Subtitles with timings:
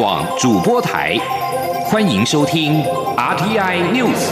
[0.00, 1.18] 广主播台，
[1.84, 2.82] 欢迎收听
[3.18, 4.30] RTI News。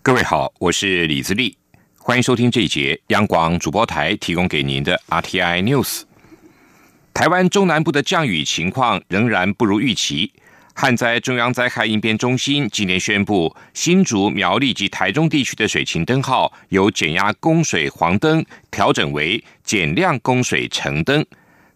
[0.00, 1.58] 各位好，我是李自立，
[1.98, 6.02] 欢迎收听这一节央广主播台提供给您的 RTI News。
[7.12, 10.32] 台湾中南部的降雨情况仍然不如预期。
[10.74, 21.24] 旱灾中央灾害应变中心今天宣布，新竹、苗栗及台中地区的水情灯号由减压供水黄灯调整为减量供水橙灯。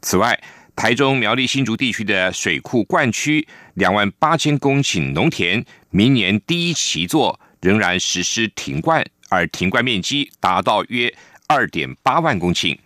[0.01, 0.39] 此外，
[0.75, 11.13] 台中、苗栗、新竹地区的水库灌区两万八千公顷农田，明年第一期作仍然实施停灌，而停灌面积达到约
[11.47, 12.79] 二点八万公顷。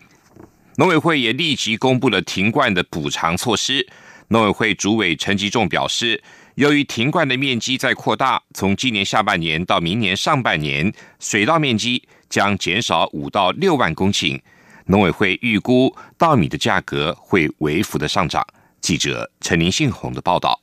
[0.75, 3.87] 农委会也立即公布了停灌的补偿措施。
[4.31, 6.21] 农委会主委陈吉仲表示，
[6.53, 14.39] 由于停灌的面积在扩大，从今年下半年到明年上半年，水稻面积将减少五到六万公顷。
[14.85, 18.45] 农委会预估稻米的价格会微幅的上涨。
[18.81, 20.61] 记者陈林信宏的报道。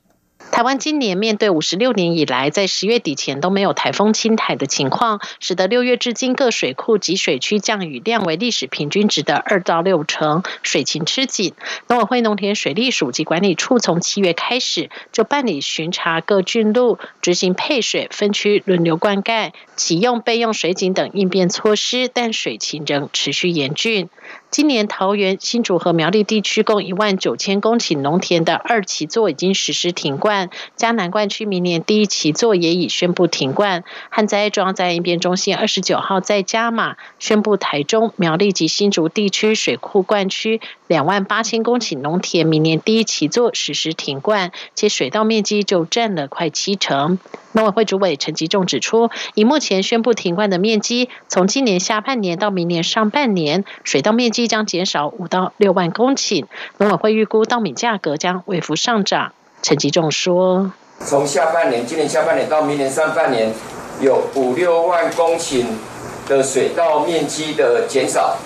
[0.56, 11.52] 台湾今年面对五十六年以来在十月底前都没有台风侵台的情况，使得六月至今各水库及水区降雨量为历史平均值的二到六成，水情吃紧。
[11.88, 24.08] 农委会农田水利署及管理处从七月开始就办理巡查各郡路，执行配水分区轮流灌溉，启用备用水井等应变措施，但水情仍持续严峻。
[24.48, 33.84] 今年桃园、新竹和苗栗地区共一万九千公顷农田的二期作已经实施停灌，嘉南灌区明年第一期作也已宣布停灌。
[34.08, 47.18] 旱灾中央灾应变中心二十九号在加码宣布，台中、苗栗及新竹地区水库灌区两万八千公顷农田明年第一期作实施停灌，且水稻面积就占了快七成。
[47.56, 56.44] 农委会主委陈吉仲指出，以目前宣布停灌的面积，从今年下半年到明年上半年，水稻面积将减少五到六万公顷。
[56.76, 59.32] 农委会预估稻米价格将微幅上涨。
[59.62, 63.50] 陈吉仲说：“从下半年，今年下半年到明年上半年，
[64.02, 65.64] 有五六万公顷
[66.28, 68.36] 的水稻面积的减少。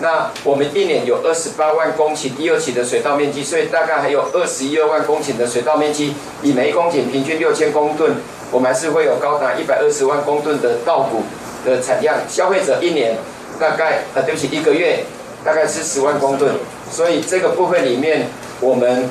[0.00, 8.16] 那我们一年有二十八万公顷第二期的水稻面积，所以大概还有二十一二万公顷的水稻面积，以每公顷平均六千公吨。”
[8.52, 11.22] 我们还是会有高达一百二十万公吨的稻谷
[11.64, 13.16] 的产量，消费者一年
[13.60, 15.04] 大概呃，对不起，一个月
[15.44, 16.54] 大概是十万公吨，
[16.90, 18.26] 所以这个部分里面，
[18.58, 19.08] 我们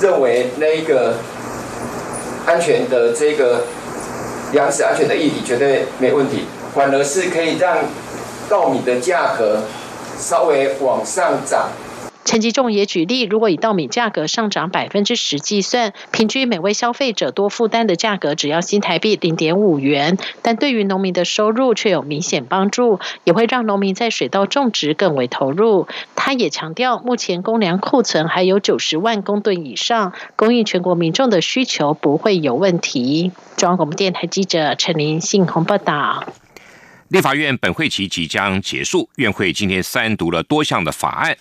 [0.00, 1.16] 认为那一个
[2.46, 3.64] 安全的这个
[4.52, 7.76] 粮食安全的议题绝对没问题，反而是可以让
[8.48, 9.64] 稻米的价格
[10.18, 11.68] 稍微往上涨。
[12.24, 25.88] 陈吉仲也举例，如果以稻米价格上涨百分之十计算，平均每位消费者多负担的价格只要新台币零点五元，但对于农民的收入却有明显帮助，也会让农民在水稻种植更为投入。
[26.16, 33.32] 他也强调，目前公粮库存还有九十万公吨以上，供应全国民众的需求不会有问题。
[33.56, 36.26] 中央广播电台记者陈林信鸿报道。
[37.08, 41.34] 立法院本会期即将结束，院会今天三读了多项的法案。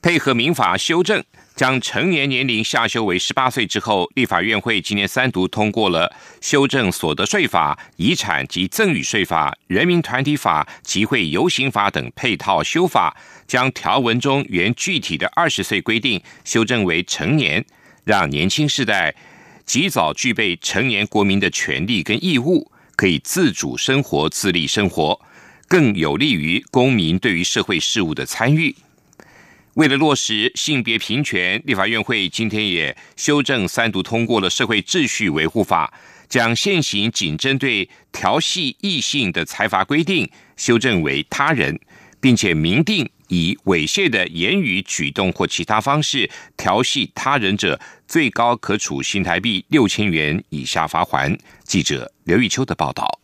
[0.00, 1.22] 配合民法修正，
[1.54, 6.10] 将成年年龄下修为十八岁之后，立法院会今年三读通过了
[6.40, 13.14] 修正所得税法、遗产及赠与税法、人民团体法、集会游行法等配套修法，
[13.46, 17.62] 将条文中原具体的二十岁规定修正为成年，
[18.04, 19.14] 让年轻世代
[19.66, 25.18] 及早具备成年国民的权利跟义务，可以自主生活、自立生活，
[25.66, 28.76] 更有利于公民对于社会事务的参与。
[29.72, 35.90] 为了落实性别平权，立法院会今天也修正三读通过了《社会秩序维护法》，
[36.28, 40.28] 将现行仅针对调戏异性的财罚规定
[40.58, 41.80] 修正为他人，
[42.20, 51.36] 并且明定以猥亵的言语、举动或其他方式调戏他人者，最高可处新台币六千元以下罚款。
[51.64, 53.19] 记者刘玉秋的报道。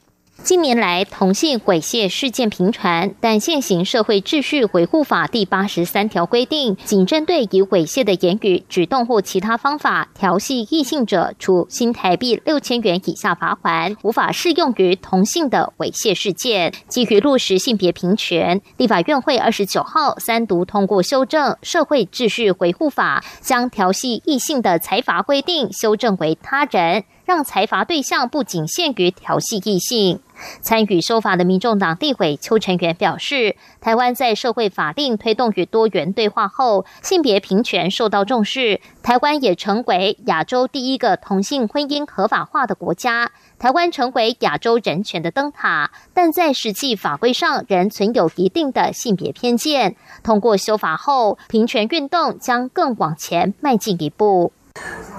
[0.46, 16.72] 近年来，同性猥亵事件频传，但现行社会秩序维护法第八十三条规定，仅针对以猥亵的言语、举动或其他方法调戏异性者，处新台币六千元以下罚款，无法适用于同性的猥亵事件。
[16.86, 27.02] 基于落实性别平权，立法院会二十九号三读通过修正社会秩序维护法，将调戏异性的财罚规定修正为他人。
[27.26, 30.20] 让财阀对象不仅限于调戏异性。
[30.60, 43.32] 参与修法的民众党立委邱成元表示，台湾在社会法令推动与多元对话后，性别平权受到重视，台湾也成为亚洲第一个同性婚姻合法化的国家。
[43.58, 49.96] 台湾成为亚洲人权的灯塔，但在实际法规上仍存有一定的性别偏见。
[50.22, 54.52] 通过修法后，平权运动将更往前迈进一步。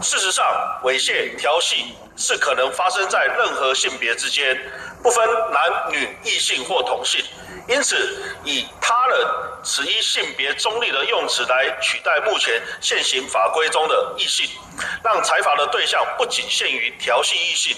[0.01, 0.45] 事实上，
[0.83, 4.55] 猥亵、调戏是可能发生在任何性别之间，
[5.01, 7.23] 不分男女、异性或同性。
[7.67, 7.95] 因此，
[8.45, 9.27] 以他人
[9.63, 14.47] 此一性别中立的用词来取代目前现行法规中的异性，
[15.03, 17.75] 让财阀的对象不仅限于调戏异性。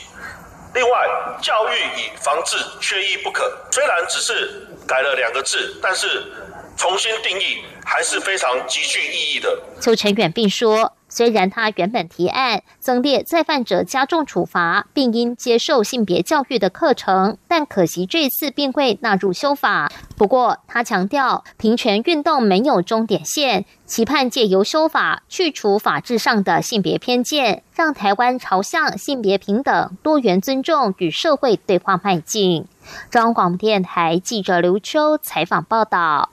[0.76, 1.08] 另外，
[1.42, 3.52] 教育以防治缺一不可。
[3.72, 6.32] 虽然只是改了两个字，但是
[6.78, 9.58] 重新定义还是非常极具意义的。
[9.82, 10.94] 邱成远并说。
[11.10, 19.92] 虽然他原本提案增列再犯者加重处罚，并应接受性别教育的课程，但可惜这次并未纳入修法。
[20.16, 32.66] 不过，他强调平权运动没有终点线，期盼借由修法去除法制上的性别偏见，让台湾朝向性别平等、多元尊重与社会对话迈进。
[33.10, 36.30] 中央广播电台记者刘秋采访报道。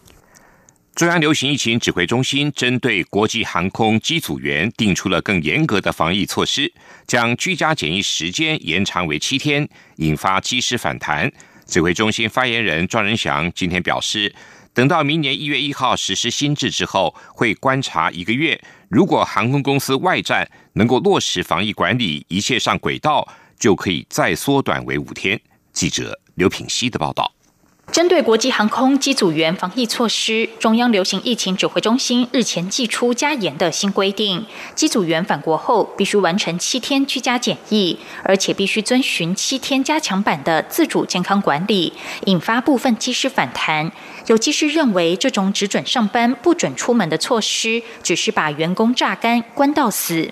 [0.97, 6.73] 中央流行疫情指挥中心针对国际航空机组员定出了更严格的防疫措施，
[7.07, 11.31] 将居家检疫时间延长为七天，引发机师反弹。
[11.67, 14.35] 指挥中心发言人庄仁祥今天表示，
[14.73, 18.59] 等到明年一月一号实施新制之后，会观察一个月，
[18.89, 23.29] 如果航空公司外站能够落实防疫管理，一切上轨道，
[23.59, 25.39] 就可以再缩短为五天。
[25.75, 27.36] 记者刘品希的报道。
[27.93, 34.45] 针对国际航空机组员防疫措施，中央流行疫情指挥中心日前寄出加严的新规定：
[34.75, 41.93] 机组员返国后必须完成七天居家检疫，而且必须遵循七天加强版的自主健康管理，
[42.27, 43.91] 引发部分机师反弹。
[44.27, 50.29] 有技师认为，这种只准上班不准出门的措施，只是把员工榨干、关到死。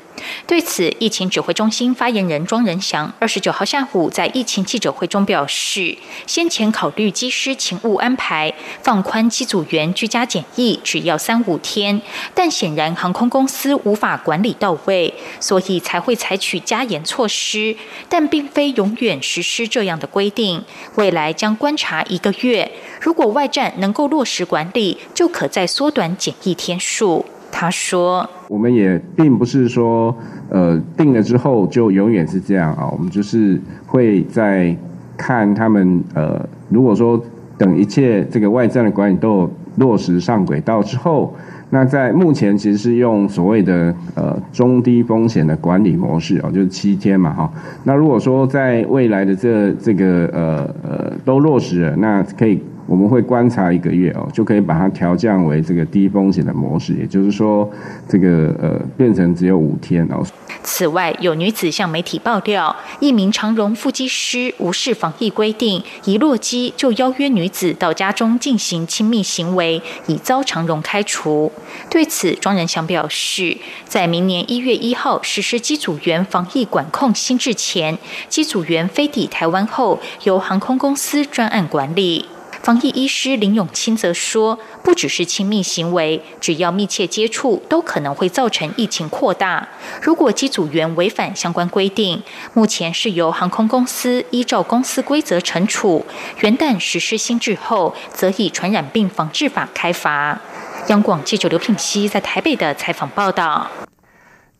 [0.47, 5.97] 对此，疫情指挥中心发言人庄仁祥二十九号下午在疫情记者会中表示，
[6.27, 12.01] 先前考虑机师勤务安排，放宽机组员居家检疫只要三五天，
[12.33, 17.75] 但显然航空公司无法管理到位，所以才会采取加严措施，
[18.09, 20.63] 但并非永远实施这样的规定，
[20.95, 22.71] 未来将观察一个月，
[23.01, 23.65] 如果外站。
[23.79, 27.25] 能够落实管理，就可再缩短检疫天数。
[27.51, 30.15] 他说：“我们也并不是说，
[30.51, 32.87] 呃，定了之后就永远是这样啊。
[32.93, 34.77] 我们就是会在
[35.17, 37.19] 看他们，呃，如果说
[37.57, 41.35] 等一切这个外在的管理都落实上轨道之后，
[41.71, 47.53] 那在目前其实是用所谓的呃中低风险的管理模式哦，就是七天嘛哈。
[47.85, 57.69] 那如果说在未来的这这个呃呃都落实了，那可以。”我们会观察一个月哦，就可以把它调降为这个低风险的模式，也就是说，
[58.09, 60.25] 这个呃变成只有五天哦。
[60.63, 71.51] 此外，有女子向媒体爆料，一名长荣副机师无视防疫规定，一落机就邀约女子到家中进行亲密行为，已遭长荣开除。
[71.91, 77.99] 对此，庄仁祥表示，在明年一月一号实施机组员防疫管控新制前，
[78.29, 82.27] 机组员飞抵台湾后，由航空公司专案管理。
[82.65, 89.69] 防疫医师林永清则说，不只是亲密行为，只要密切接触，都可能会造成疫情扩大。
[90.01, 92.23] 如果机组员违反相关规定，
[92.55, 96.07] 目前是由航空公司依照公司规则惩处。
[96.41, 100.41] 元旦实施新制后，则以传染病防治法开罚。
[100.87, 103.71] 央广记者刘品熙在台北的采访报道。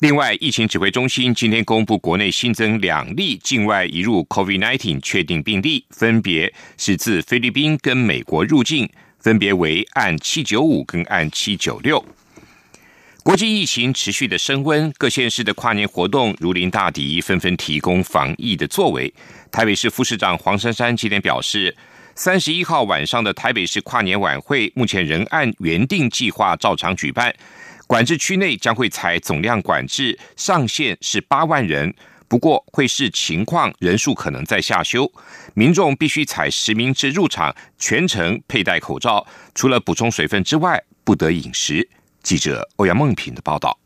[0.05, 8.87] 另外，疫情指挥中心今天公布，国内新增两例境外移入 COVID-19 确定病例，分别是自菲律宾跟美国入境，
[9.19, 12.05] 分别为按七九五跟按七九六。
[13.23, 19.11] 国际疫情持续的升温，各县市的跨年活动如临大敌，纷纷提供防疫的作为。
[19.51, 21.75] 台北市副市长黄珊珊今天表示，
[22.15, 27.35] 三十一号晚上的台北市跨年晚会，目前仍按原定计划照常举办。
[27.87, 31.95] 管制区内将会采总量管制，上限是八万人，
[32.27, 35.11] 不过会视情况，人数可能在下修。
[35.53, 41.89] 民众必须采实名制入场，全程佩戴口罩，除了补充水分之外，不得饮食。
[42.23, 43.79] 记者欧阳梦平的报道。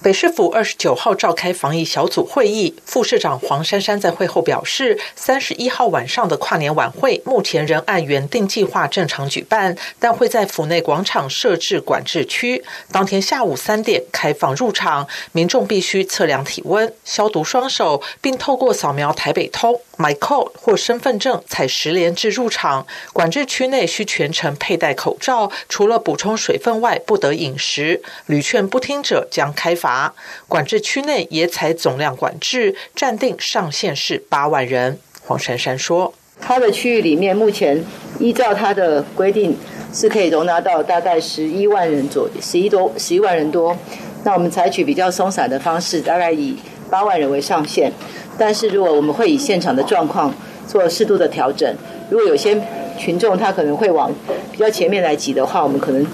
[0.00, 12.64] 北市府二十九号召开防疫小组会议，副市长黄珊珊在会后表示，三十一号晚上的跨年晚会目前仍按原定计划正常举办，但会在府内广场设置管制区。
[12.90, 22.86] 当天下午三点开放入场，民众必须测量体温、消毒双手，并透过扫描台北通、MyCo 或身份证采十连制入场。
[23.12, 28.02] 管制区内需全程佩戴口罩，除了补充水分外，不得饮食。
[28.26, 30.14] 屡劝不听者将开罚。
[30.48, 34.98] 管制区内也采总量管制，暂定上限是八万人。
[35.24, 37.84] 黄珊珊说：“它的区域里面，目前
[38.18, 39.56] 依照它的规定，
[39.92, 43.76] 是可以容纳到大概十一万人左，十一多十一万人多。
[44.24, 46.56] 那我们采取比较松散的方式，大概以
[46.90, 47.92] 八万人为上限。
[48.38, 50.32] 但是如果我们会以现场的状况
[50.66, 51.74] 做适度的调整，
[52.10, 52.60] 如果有些。”
[52.98, 54.12] 群众他可能会往
[54.52, 56.06] 比较前面来挤的话，我们可能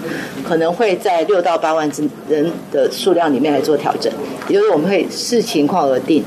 [0.43, 4.11] 可能会在六到八万之人的数量里面来做调整，
[4.47, 6.23] 也就是我们会视情况而定。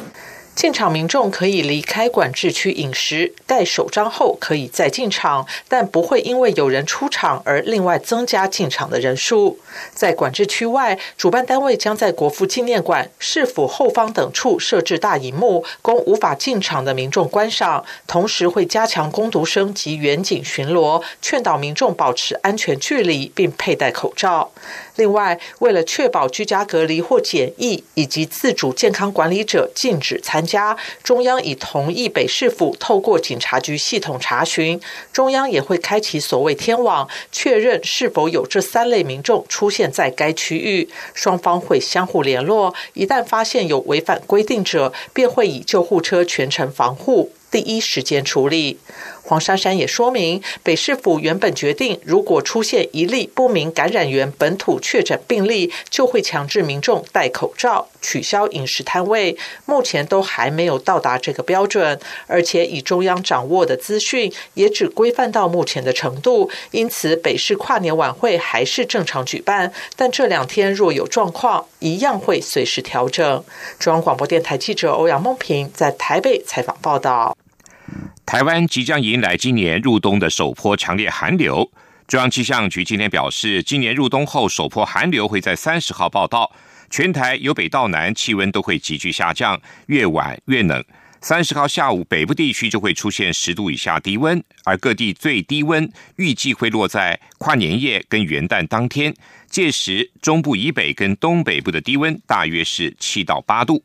[0.54, 9.58] 进场民众可以离开管制区饮食，戴手章后可以再进场，但不会因为有人出场而另外增加进场的人数。
[9.94, 17.84] 在管制区外，主办单位将在国父纪念馆、市府后方等处设置大荧幕，供无法进场的民众观赏。
[18.06, 24.52] 同时会加强攻读生及远景巡逻，劝导民众保持安全距离，并佩戴口罩。
[24.96, 34.80] 另外，为了确保居家隔离或检疫以及自主健康管理者禁止参加，中央已同意北市府透过警察局系统查询。
[35.12, 40.88] 中央也会开启所谓天网，确认是否有这三类民众出现在该区域。
[41.14, 47.32] 双方会相互联络，一旦发现有违反规定者，便会以救护车全程防护。
[47.50, 48.78] 第一时间处理。
[49.32, 59.34] 黄珊珊也说明，北市府原本决定，如果出现一例不明感染源本土确诊病例，就会强制民众戴口罩、取消饮食摊位。
[59.64, 66.50] 目前都还没有到达这个标准，而且以中央掌握的资讯，也只规范到目前的程度。
[66.72, 73.42] 因此，北市跨年晚会还是正常举办，但这两天若有状况，一样会随时调整。
[73.78, 77.34] 中央广播电台记者欧阳梦平在台北采访报道。
[78.32, 81.70] 台湾即将迎来今年入冬的首波强烈寒流。
[82.08, 86.50] 中央气象局今天表示，今年入冬后首波寒流会在三十号报道，
[86.88, 90.82] 全台由北到南气温都会急剧下降，越晚越冷。
[91.20, 95.86] 三十号下午，北部地区就会出现十度以下低温，而各地最低温
[96.16, 99.14] 预计会落在跨年夜跟元旦当天，
[99.50, 103.84] 届时中部以北跟东北部的低温大约是七到八度。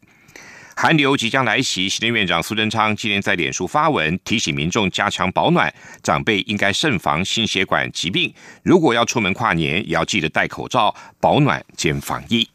[0.79, 8.31] 寒流即将来袭，行政院长苏贞昌今天在脸书发文提醒民众加强保暖，长辈应该慎防心血管疾病。
[8.61, 12.47] 如果要出门跨年，也要记得戴口罩，保暖兼防疫。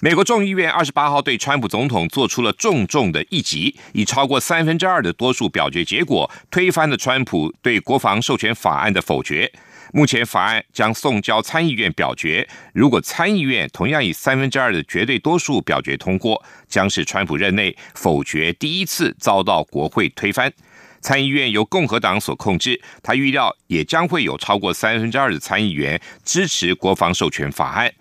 [0.00, 9.50] 美国众议院二十八号对川普总统做出了重重的一击，以超过三分之二的多数表决结果，推翻了川普对国防授权法案的否决。
[9.92, 20.52] 目前法案将送交参议院表决，如果参议院同样以三分之二的绝对多数表决通过，将是川普任内否决第一次遭到国会推翻。
[21.00, 27.92] 参议院由共和党所控制，他预料也将会有超过三分之二的参议员支持国防授权法案。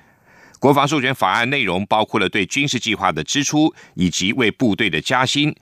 [0.59, 5.55] 国防授权法案内容包括了对军事计划的支出以及为部队的加薪。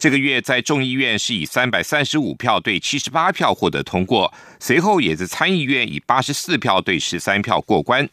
[0.00, 8.08] 这个月在众议院是以三百三十五票对七十八票获得通过，随后也在参议院以八十四票对十三票过关。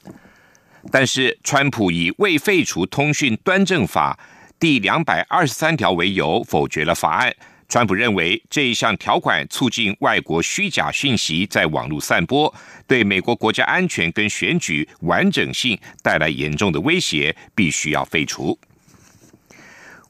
[0.91, 4.19] 但是，川普以未废除通讯端正法
[4.59, 7.33] 第两百二十三条为由否决了法案。
[7.69, 12.53] 川普认为这一项条款促进外国虚假讯息在网络散播，
[12.85, 18.59] 对美国国家安全跟选举完整性带来严重的威胁，必须要废除。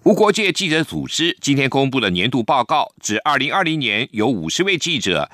[0.08, 5.30] 无国界记者组织今天公布了年度报告，指二零二零年有五十位记者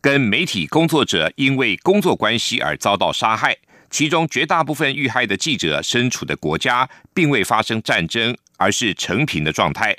[0.00, 3.56] 跟媒体工作者因为工作关系而遭到杀害，
[3.90, 9.96] 其中绝大部分遇害的记者身处的国家并未发生战争，而是成平的状态。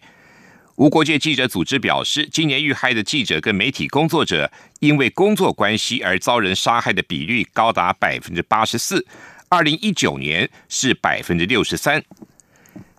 [0.76, 4.50] 无国界记者组织表示，今年遇害的记者跟媒体工作者
[4.80, 9.06] 因为工作关系而遭人杀害的比率高达百分之八十四，
[9.50, 12.02] 二零一九年是百分之六十三。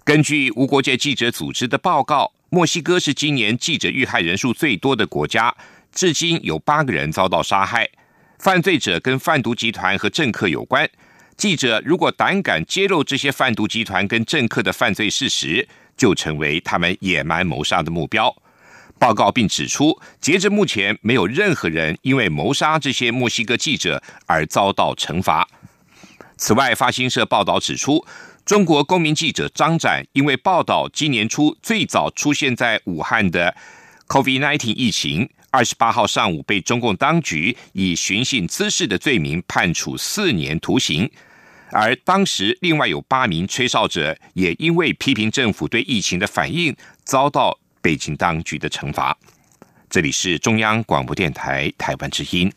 [0.05, 5.55] 根据无国界记者组织的报告，墨西哥是今年记者遇害人数最多的国家，
[5.95, 7.89] 至今有八个人遭到杀害。
[8.39, 10.87] 犯罪者跟贩毒集团和政客有关。
[11.39, 18.37] 记者如果胆敢揭露这些贩毒集团跟政客的犯罪事实，就成为他们野蛮谋杀的目标。
[18.99, 25.49] 报告并指出，截至目前，没有任何人因为谋杀这些墨西哥记者而遭到惩罚。
[26.37, 28.05] 此外，发新社报道指出。
[28.45, 33.55] 中国公民记者张展因为报道今年初最早出现在武汉的
[34.07, 41.11] COVID-19 疫情，二十八号上午被中共当局以寻衅滋事的罪名判处四年徒刑。
[41.71, 49.17] 而当时另外有八名吹哨者也因为批评政府对疫情的反应，遭到北京当局的惩罚。
[49.89, 52.53] 这里是中央广播电台台湾之音。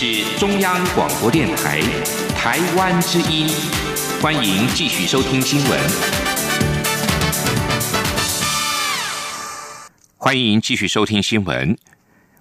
[0.00, 1.80] 是中央广播电台
[2.36, 3.48] 台湾之音，
[4.22, 5.80] 欢迎继续收听新闻。
[10.16, 11.76] 欢迎继续收听新闻。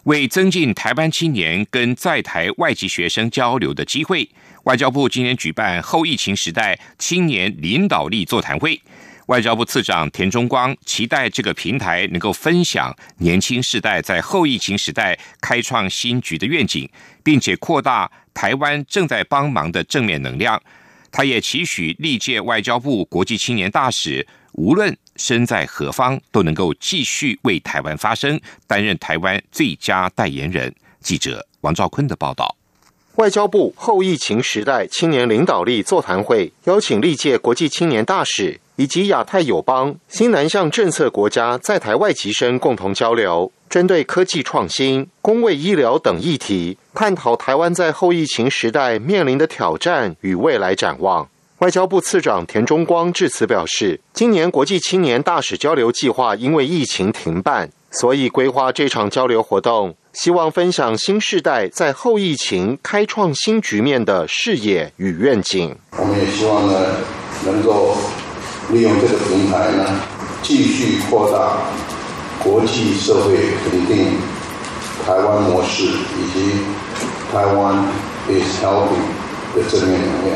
[0.03, 4.29] 为增进台湾青年跟在台外籍学生交流的机会，
[4.65, 8.79] 外交部今年举办后疫情时代青年领导力座谈会。
[9.27, 16.89] 外交部次长田中光期待这个平台能够分享年轻世代在后疫情时代开创新局的愿景，
[17.23, 20.61] 并且扩大台湾正在帮忙的正面能量。
[21.11, 30.73] 他也期许历届外交部国际青年大使，无论身在何方，都能够继续为台湾发声，担任台湾最佳代言人。
[31.01, 32.55] 记者王兆坤的报道。
[33.15, 38.61] 外交部后疫情时代青年领导力座谈会邀请历届国际青年大使。
[38.77, 51.27] 以及亚太友邦、新南向政策国家在台外籍生共同交流，针对科技创新、公卫医疗等议题，探讨台湾在后疫情时代面临的挑战与未来展望。
[51.57, 65.75] 外交部次长田中光致辞表示，今年国际青年大使交流计划因为疫情停办，所以规划这场交流活动，希望分享新时代在后疫情开创新局面的视野与愿景。
[65.97, 66.97] 我们也希望呢，
[67.43, 67.97] 能够。
[68.69, 69.85] 利用这个平台呢，
[70.43, 71.57] 继续扩大
[72.43, 74.17] 国际社会肯定
[75.05, 76.51] 台湾模式以及
[77.31, 77.85] 台湾
[78.27, 80.35] is helping 的正面能量。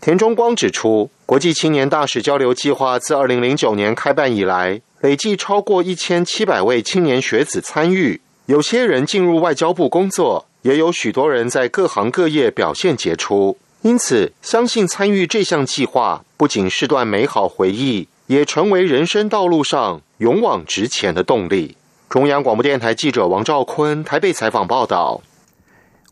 [0.00, 13.56] 田中光指出，国际青年大使交流计划自二零零九年开办以来，累计超过一千七百位青年学子参与，有些人进入外交部工作，也有许多人在各行各业表现杰出。
[13.82, 21.76] 因此，相信参与这项计划不仅是段美好回忆，也成为人生道路上勇往直前的动力。
[22.08, 25.22] 中央广播电台记者王兆坤台北采访报道。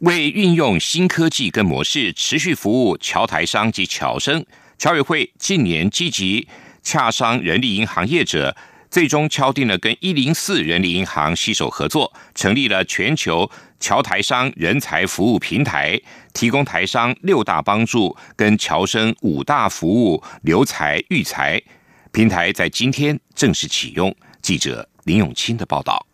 [0.01, 4.47] 为运用新科技跟模式持续服务侨台商及侨生，
[4.79, 6.49] 侨委会近年积极
[6.83, 8.57] 洽商人力银行业者。
[8.91, 16.01] 最终敲定了跟一零四人力银行携手合作，成立了全球侨台商人才服务平台，
[16.33, 21.63] 提供台商六大帮助跟侨生五大服务留才育才。
[22.11, 24.15] 平台在今天正式启用。
[24.41, 26.07] 记者林永清的报道。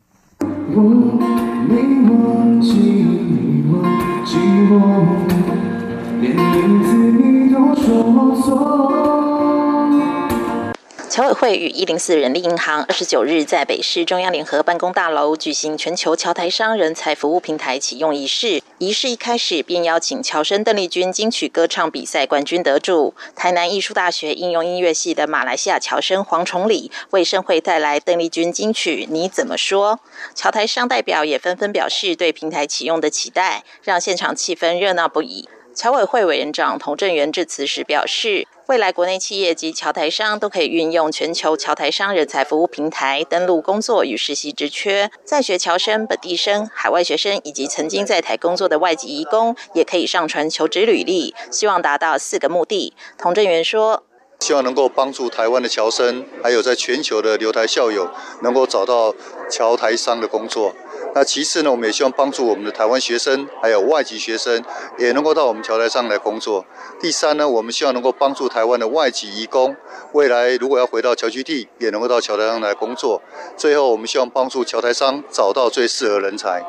[11.15, 18.61] 侨委会与一零四人力银行二十九日在北市中央联合办公大楼举行全球侨台商人才服务平台启用仪式。
[18.79, 29.97] 仪式一开始便邀请侨生邓丽君金曲歌唱比赛冠军得主、台南艺术大学应用音乐系的马来西亚侨生黄崇礼为盛会带来邓丽君金曲《你怎么说》。
[30.35, 35.49] 侨台商代表也纷纷表示对平台启用的期待，让现场气氛热闹不已。
[35.77, 38.49] 侨委会委员长童振源致辞时表示。
[38.67, 52.95] 未来，国内企业及侨台商都可以运用全球侨台商人才服务平台登录工作与实习职缺，在学侨生、本地生、海外学生以及曾经在台工作的外籍移工，也可以上传求职履历，希望达到四个目的。
[53.19, 54.03] 童振源说
[54.41, 58.09] ：“希望能够帮助台湾的侨生，还有在全球的留台校友，
[58.43, 59.15] 能够找到
[59.51, 60.75] 侨台商的工作。”
[61.15, 64.65] 那其次呢，我们也希望帮助我们的台湾学生，还有外籍学生，
[64.99, 66.65] 也能够到我们桥台上来工作。
[67.01, 69.77] 第三呢，我们希望能够帮助台湾的外籍移工，
[70.13, 73.23] 未来如果要回到侨居地，也能够到桥台上来工作。
[73.57, 76.65] 最后，我们希望帮助桥台商找到最适合人才。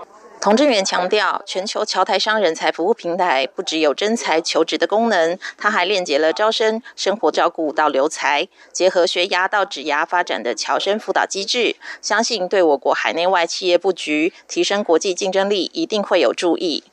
[0.45, 16.83] 童志远强调，全球侨台商人才服务平台不只有征才求职的功能，它还链接了招生、生活照顾到留才，结合学涯到职涯发展的侨生辅导机制，相信对我国海内外企业布局、提升国际竞争力一定会有助益。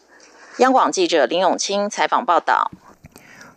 [0.57, 2.71] 央广记者林永清采访报道。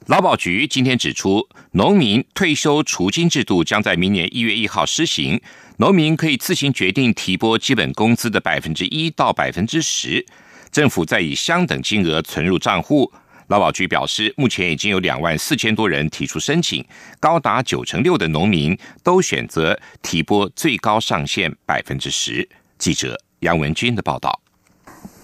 [0.08, 5.41] 劳保局今天指出，农民退休除金制度将在明年一月一号施行。
[5.77, 10.25] 农民可以自行决定提拨基本工资的百分之一到百分之十，
[10.71, 13.11] 政府再以相等金额存入账户。
[13.47, 16.83] 劳保局表示，目前已经有两万四千多人提出申请，
[17.19, 22.47] 高达九成六的农民都选择提拨最高上限百分之十。
[22.77, 24.44] 记者杨文军的报道。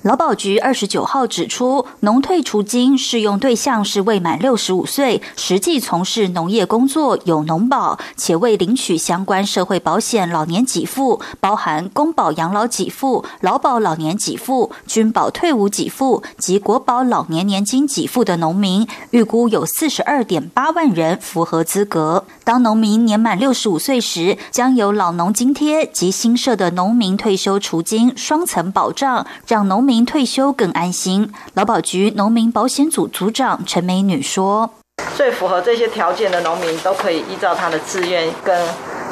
[0.04, 22.26] 劳保局二十九号指出，农退除金适用对象是未满六十五岁、实际从事农业工作有农保且未领取相关社会保险老年给付，包含公保养老给付、劳保老年给付、军保退伍给付及国保老年年金给付的农民，预估有四十二点八万人符合资格。
[22.44, 29.91] 当农民年满六十五岁时，将有老农津贴及新设的农民退休除金双层保障，让农民。
[29.92, 31.34] 民退休更安心。
[31.54, 34.70] 劳保局农民保险组组长陈美女说
[35.18, 38.58] ：“最符合这些条件的农民都可以依照他的自愿，跟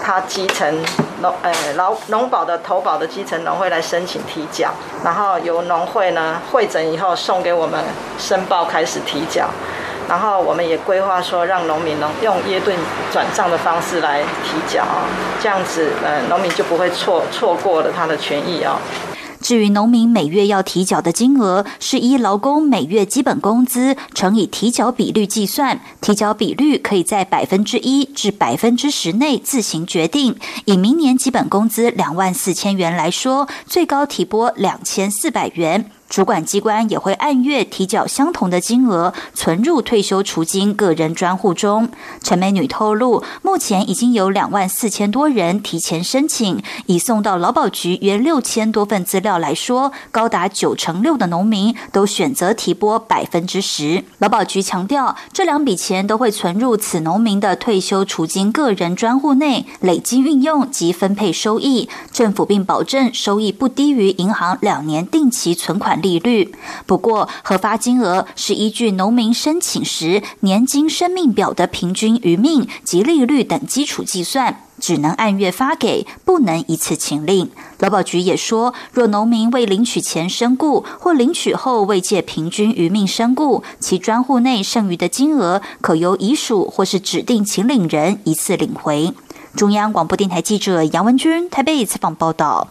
[0.01, 0.81] 他基层
[1.19, 4.71] 农呃劳农保的投保的基层农会来申请提缴，
[5.03, 7.83] 然后由农会呢会诊以后送给我们
[8.17, 9.49] 申报开始提缴，
[10.07, 12.73] 然后我们也规划说让农民能用耶顿
[13.11, 15.03] 转账的方式来提缴啊，
[15.43, 18.79] 这样子呃农民就不会错错过了他的权益啊。”
[19.49, 30.35] 至于农民每月要提缴的金额，是依劳工每月基本工资乘以提缴比率计算，提缴比率可以在百分之一至百分之十内自行决定。
[30.65, 35.89] 以明年基本工资两万四千元来说，最高提拨两千四百元。
[36.09, 41.89] 主管机关也会按月提缴相同的金额，存入退休储金个人专户中。
[42.23, 54.03] 陈美女透露，目前已经有两万四千多人提前申请，已送到劳保局约六千多份资料来说，高达九成六的农民都选择提拨百分之十。
[54.17, 61.87] 劳保局强调，这两笔钱都会存入此农民的退休储金个人专户内，累积运用及分配收益。
[62.11, 65.98] 政府并保证收益不低于银行两年定期存款。
[66.01, 66.53] 利率
[66.85, 77.49] 不过，核发金额是依据农民申请时年金生命表的平均余命及利率等基础计算，只能按月发给，不能一次请领。
[77.79, 89.13] 劳保局也说，若农民未领取前身故，或领取后未借平均余命身故，其专户内剩余的金额，可由遗属或是指定请领人一次领回。
[89.55, 92.67] 中央广播电台记者杨文君台北采访报道。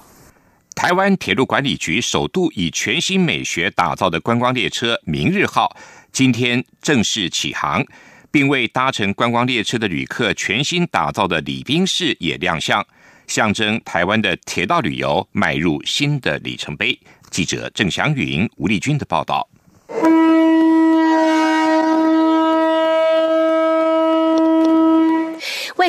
[0.78, 5.76] 台湾铁路管理局首度以全新美学打造的观光列车“明日号”
[6.12, 7.84] 今天正式启航，
[8.30, 12.86] 并为搭乘观光列车的旅客全新打造的礼宾室也亮相，
[13.26, 16.96] 象征台湾的铁道旅游迈入新的里程碑。
[17.28, 19.48] 记者郑祥云、吴丽君的报道。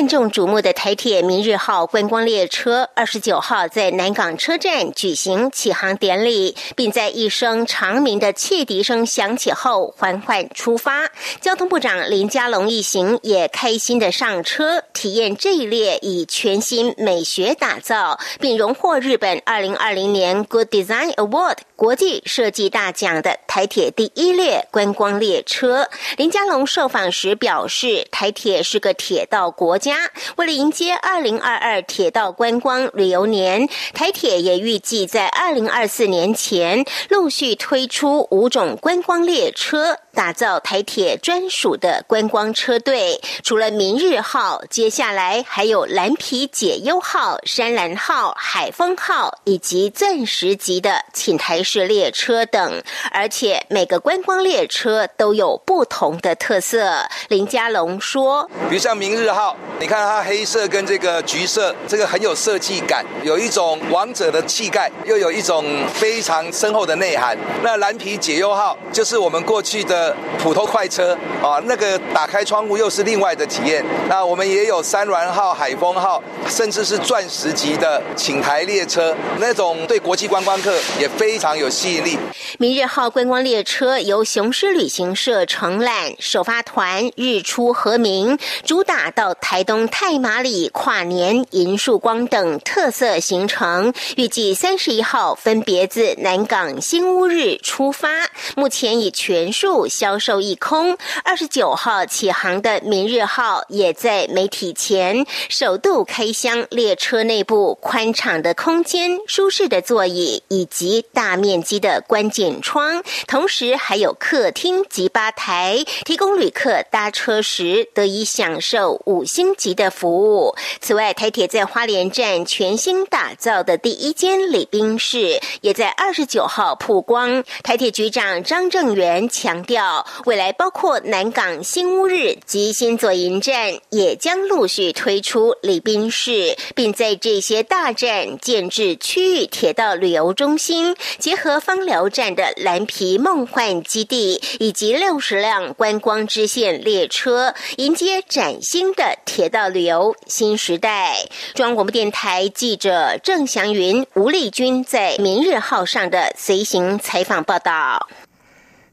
[0.00, 11.10] 万众瞩目的台铁明日号观光列车，二十九号在南港车站举行启航典礼，并在一声长鸣的汽笛声响起后缓缓出发。
[11.42, 25.88] 交通部长林佳龙一行也开心的上车，体验这一列以全新美学打造，并荣获日本二零二零年 Good Design Award 国际设计大奖的台铁第一列观光列车。
[26.18, 29.78] 林佳龙受访时表示，台铁是个铁道国。
[29.78, 39.96] 家为了迎接二零二二铁道观光旅游年，台铁也预计在二零二四年前陆续推出五种观光列车。
[40.12, 52.82] 打造台铁专属的观光车队，除了明日号，接下来还有蓝皮解忧号、山蓝号、海风号以及钻石级的寝台式列车等。
[53.12, 57.06] 而且每个观光列车都有不同的特色。
[57.28, 67.36] 林家龙说：“比如像明日号，你看它黑色跟这个橘色，这个很有设计感，有一种王者的气概，又有一种非常深厚的内涵。
[67.62, 73.84] 那蓝皮解忧号就是我们过去的。”普通快车啊，那个打开窗户又是另外的体验。
[74.08, 82.18] 那我们也有山峦号、海风号，甚至是钻石级的请台列车，那种对国际观光客也非常有吸引力。
[82.58, 93.92] 明日号观光列车由雄狮旅行社承揽，首发团日出和明，主打到台东太马里跨年银树光等特色行程。
[94.16, 98.08] 预计三十一号分别自南港新屋日出发，
[98.56, 99.86] 目前已全数。
[99.90, 112.62] 销售一空，二十九号起航的明日号也在媒体前首度开箱列车内部宽敞的空间、舒适的座椅以及大面面积的关键。
[112.62, 120.54] 窗，同时还有客厅及吧台，提供旅客搭车时得以享受五星级的服务。
[120.80, 127.42] 此外，台铁在花莲站全新打造的第一间礼宾室，也在二十九号曝光。
[127.64, 151.16] 台铁局长张正元强调，未来包括南港新屋日及新左营站，也将陆续推出礼宾室，并在这些大站建制区域铁道旅游中心，结芳寮站的蓝皮梦幻基地，以及六十辆观光支线列车，迎接崭新的铁道旅游新时代。
[151.54, 158.08] 中央广播电台记者郑祥云、吴丽君在《明日号》上的随行采访报道。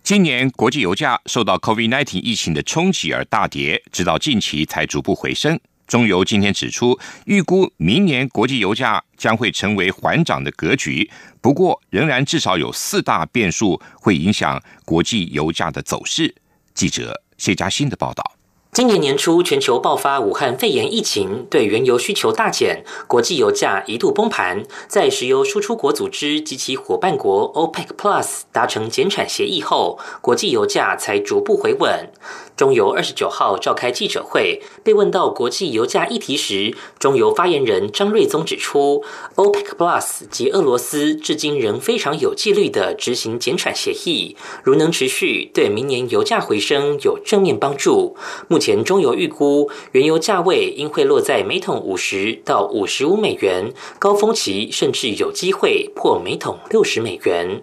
[0.02, 5.60] 今年国际油价受到 COVID-19 疫情的冲击而大跌，直到近期才逐步回升。
[5.88, 11.10] 中油今天指出，预估明年国际油价将会成为缓涨的格局，
[11.42, 16.36] 不过仍然至少有四大变数会影响国际油价的走势。
[16.74, 18.37] 记者谢佳欣的报道。
[18.78, 24.64] 今年年初，全球爆发武汉肺炎疫情，对原油需求大减，国际油价一度崩盘。
[24.88, 32.12] 在石油输出国组织及其伙伴国 OPEC Plus 达成减产协议后，国际油价才逐步回稳。
[32.56, 39.04] 中油二十九号召开记者会，被问到国际油价议题时，中油发言人张瑞宗指出
[39.36, 48.16] ，OPEC Plus 及俄罗斯至今仍非常有纪律的执行减产协议，如能持续，对明年油价回升有正面帮助。
[48.48, 57.62] 目前前中油预估，原油价位应会落在每桶五十到五十五美元，高峰期甚至有机会破每桶六十美元。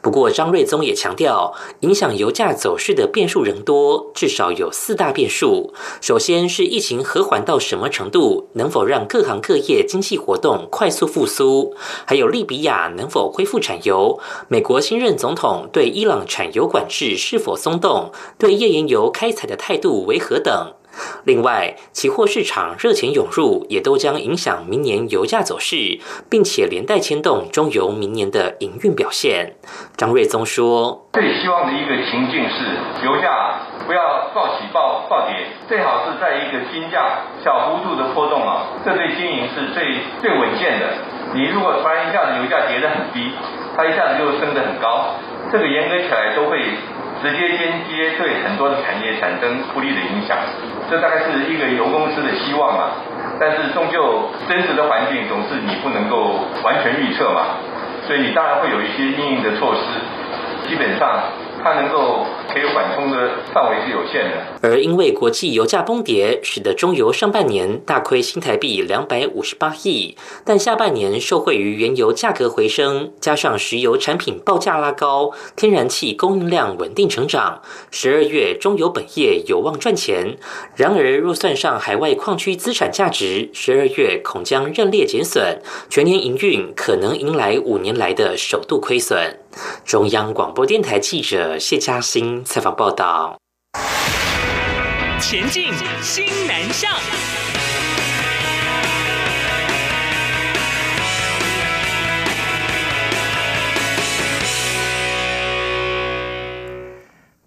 [0.00, 5.72] 不过，张瑞宗也强调，影响油价走势的变数仍多，至少有四大变数。
[6.00, 11.74] 首先是疫情和缓到什么程度，能否让各行各业经济活动快速复苏？
[12.04, 14.20] 还有利比亚能否恢复产油？
[14.48, 18.12] 美国新任总统对伊朗产油管制是否松动？
[18.38, 20.74] 对页岩油开采的态度为何等？
[21.24, 25.98] 另外，期货市场热钱涌入，也都将影响明年油价走势，
[26.30, 29.54] 并且连带牵动中油明年的营运表现。
[29.96, 40.86] 张瑞宗说：“最希望的一个情境是，油价不要暴起暴暴跌，最好是在一个金价小幅度的波动啊，这对经营是最最稳健的。
[41.34, 43.32] 你如果突然一下子油价跌得很低，
[43.76, 45.14] 它一下子就升得很高，
[45.50, 46.58] 这个严格起来都会。”
[47.22, 50.36] 直接间接对很多的产业产生不利的影响，
[50.90, 52.90] 这大概是一个游公司的希望嘛。
[53.40, 57.58] 但是终究真实的环境总是你不能够完全预测嘛，
[58.06, 61.20] 所以你当然会有一些应应的措施，基本上。
[61.64, 80.36] 它能够可以缓冲的范围是有限的，而因为国际油价崩跌，使得中油上半年大亏新台币两百五十八亿，但下半年受惠于原油价格回升，加上石油产品报价拉高，天然气供应量稳定成长，十二月中油本业有望赚钱。
[80.76, 89.38] 然而，若算上海外矿区资产价值，十二月恐将认列减损，全年营运可能迎来五年来的首度亏损。
[89.84, 93.38] 中央广播电台记者谢嘉欣采访报道。
[95.20, 96.90] 前进新南向。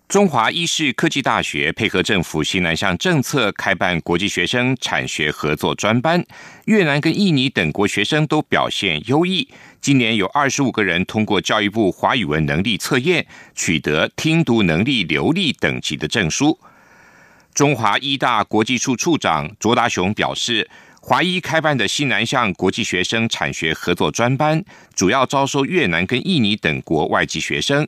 [0.08, 6.24] 中华医事科技大学配合政府新南向政策，开办国际学生产学合作专班。
[6.63, 9.50] 越南跟印尼等国学生都表现优异。
[9.82, 16.58] 今年有二十五个人通过教育部华语文能力测验，取得听读能力流利等级的证书。
[17.54, 20.70] 中华医大国际处处长卓达雄表示，
[21.02, 24.63] 华医开办的西南向国际学生产学合作专班，
[24.96, 27.86] 主要招收越南跟印尼等国外籍学生。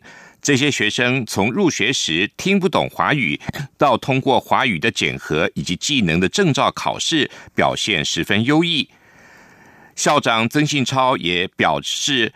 [0.49, 3.39] 这些学生从入学时听不懂华语，
[3.77, 8.89] 到通过华语的检核以及技能的证照考试，表现十分优异。
[9.95, 12.33] 校长曾信超也表示。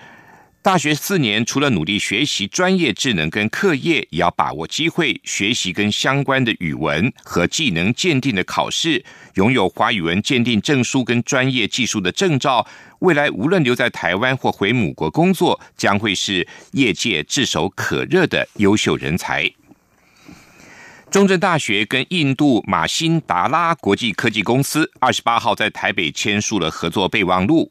[0.64, 12.66] 大学四年，除了努力学习专业智能跟课业，也要把握机会学习跟相关的语文和技能鉴定的考试，拥有华语文鉴定证书跟专业技术的证照。
[13.00, 19.52] 未来无论留在台湾或回母国工作，将会是业界炙手可热的优秀人才。
[21.12, 27.70] 中正大学跟印度马辛达拉国际科技公司二十八号在台北签署了合作备忘录。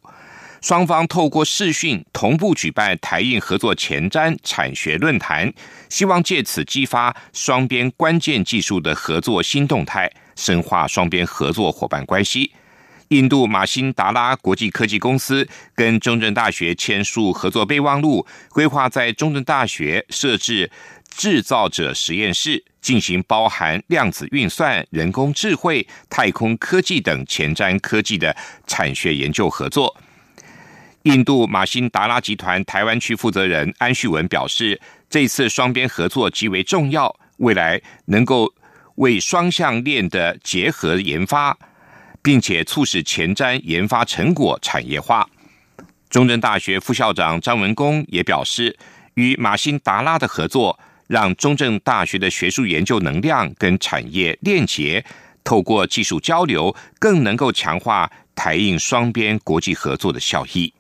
[0.62, 5.52] 双方透过视讯同步举办台印合作前瞻产学论坛，
[5.88, 12.52] 希望借此激发双边关键技术的合作新动态，深化双边合作伙伴关系。
[13.08, 20.70] 印度马辛达拉国际科技公司跟中正大学签署合作备忘录，规划在中正大学设置
[21.10, 28.34] 制造者实验室，进行包含量子运算、人工智慧、太空科技等前瞻科技的
[28.68, 29.94] 产学研究合作。
[31.04, 38.52] 印度马辛达拉集团台湾区负责人安旭文表示，这次双边合作极为重要，未来能够
[38.96, 41.56] 为双向链的结合研发。
[42.22, 45.28] 并且促使前瞻研发成果产业化。
[46.08, 48.76] 中正大学副校长张文公也表示，
[49.14, 55.04] 与马辛达拉的合作，让中正大学的学术研究能量跟产业链接，
[55.42, 60.72] 透过技术交流，更能够强化台印双边国际合作的效益。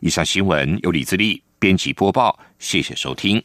[0.00, 3.42] 以上新闻由李自立编辑播报，谢谢收听。